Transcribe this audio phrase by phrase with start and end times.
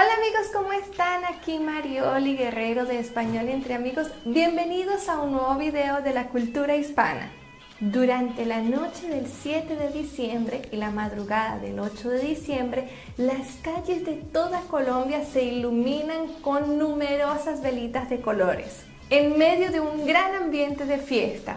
[0.00, 1.24] Hola amigos, ¿cómo están?
[1.24, 4.06] Aquí Marioli Guerrero de Español entre Amigos.
[4.24, 7.32] Bienvenidos a un nuevo video de la cultura hispana.
[7.80, 13.56] Durante la noche del 7 de diciembre y la madrugada del 8 de diciembre, las
[13.60, 20.06] calles de toda Colombia se iluminan con numerosas velitas de colores, en medio de un
[20.06, 21.56] gran ambiente de fiesta.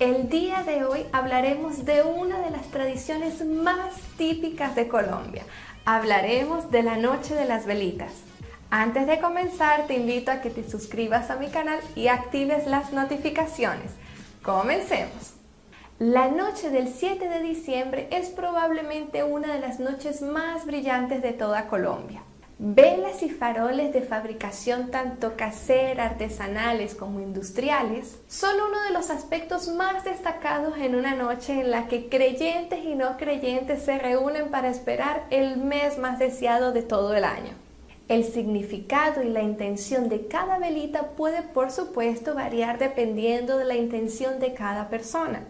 [0.00, 5.44] El día de hoy hablaremos de una de las tradiciones más típicas de Colombia,
[5.84, 8.12] hablaremos de la Noche de las Velitas.
[8.70, 12.92] Antes de comenzar, te invito a que te suscribas a mi canal y actives las
[12.92, 13.92] notificaciones.
[14.42, 15.34] Comencemos.
[15.98, 21.32] La noche del 7 de diciembre es probablemente una de las noches más brillantes de
[21.32, 22.22] toda Colombia.
[22.62, 29.68] Velas y faroles de fabricación tanto casera, artesanales como industriales son uno de los aspectos
[29.68, 34.68] más destacados en una noche en la que creyentes y no creyentes se reúnen para
[34.68, 37.54] esperar el mes más deseado de todo el año.
[38.08, 43.76] El significado y la intención de cada velita puede por supuesto variar dependiendo de la
[43.76, 45.46] intención de cada persona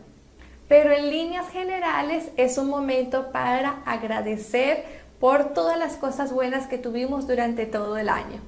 [0.71, 4.85] pero en líneas generales es un momento para agradecer
[5.21, 8.41] por todas las cosas buenas que tuvimos durante todo el año.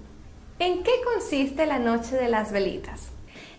[0.59, 3.09] ¿En qué consiste la Noche de las Velitas?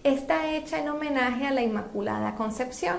[0.03, 2.97] Está hecha en homenaje a la Inmaculada Concepción.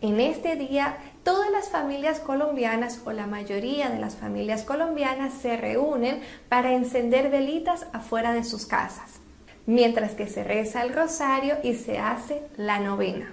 [0.00, 5.56] En este día, todas las familias colombianas o la mayoría de las familias colombianas se
[5.56, 9.20] reúnen para encender velitas afuera de sus casas,
[9.66, 13.32] mientras que se reza el rosario y se hace la novena.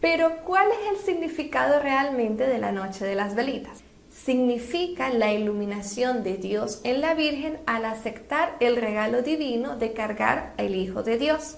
[0.00, 3.82] Pero, ¿cuál es el significado realmente de la Noche de las Velitas?
[4.24, 10.52] Significa la iluminación de Dios en la Virgen al aceptar el regalo divino de cargar
[10.58, 11.56] al Hijo de Dios.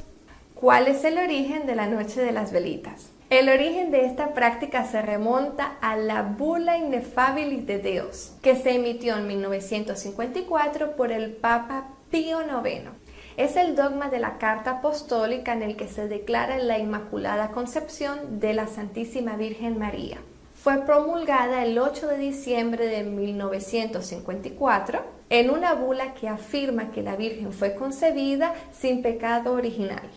[0.54, 3.08] ¿Cuál es el origen de la Noche de las Velitas?
[3.30, 8.74] El origen de esta práctica se remonta a la Bula Inefabilis de Dios, que se
[8.76, 12.90] emitió en 1954 por el Papa Pío IX.
[13.36, 18.38] Es el dogma de la Carta Apostólica en el que se declara la Inmaculada Concepción
[18.38, 20.18] de la Santísima Virgen María
[20.62, 27.16] fue promulgada el 8 de diciembre de 1954 en una bula que afirma que la
[27.16, 30.08] Virgen fue concebida sin pecado original.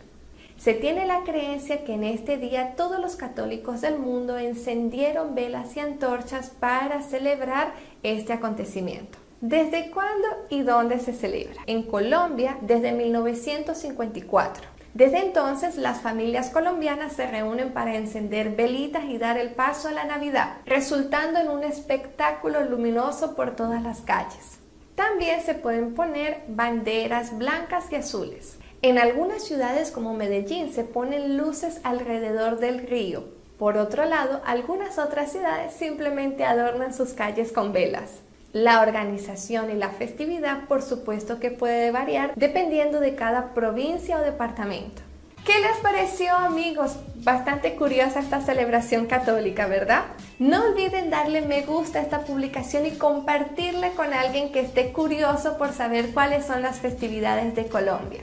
[0.55, 5.75] Se tiene la creencia que en este día todos los católicos del mundo encendieron velas
[5.77, 7.73] y antorchas para celebrar
[8.03, 9.17] este acontecimiento.
[9.41, 11.63] ¿Desde cuándo y dónde se celebra?
[11.65, 14.74] En Colombia desde 1954.
[14.95, 19.91] Desde entonces, las familias colombianas se reúnen para encender velitas y dar el paso a
[19.91, 24.59] la Navidad, resultando en un espectáculo luminoso por todas las calles.
[24.95, 28.57] También se pueden poner banderas blancas y azules.
[28.81, 33.25] En algunas ciudades como Medellín se ponen luces alrededor del río.
[33.59, 38.21] Por otro lado, algunas otras ciudades simplemente adornan sus calles con velas.
[38.55, 44.21] La organización y la festividad, por supuesto que puede variar dependiendo de cada provincia o
[44.21, 45.01] departamento.
[45.45, 46.95] ¿Qué les pareció amigos?
[47.15, 50.03] Bastante curiosa esta celebración católica, ¿verdad?
[50.39, 55.57] No olviden darle me gusta a esta publicación y compartirla con alguien que esté curioso
[55.57, 58.21] por saber cuáles son las festividades de Colombia.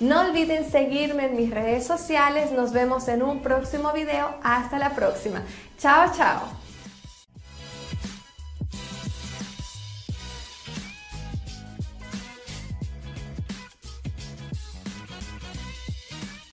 [0.00, 4.94] No olviden seguirme en mis redes sociales, nos vemos en un próximo video, hasta la
[4.94, 5.42] próxima.
[5.76, 6.64] Chao, chao.